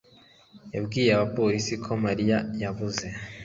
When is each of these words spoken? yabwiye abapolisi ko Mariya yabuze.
yabwiye 0.75 1.09
abapolisi 1.13 1.73
ko 1.83 1.91
Mariya 2.05 2.37
yabuze. 2.61 3.05